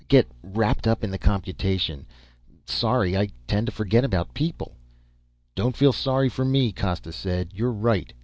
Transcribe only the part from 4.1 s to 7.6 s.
people." "Don't feel sorry to me," Costa said.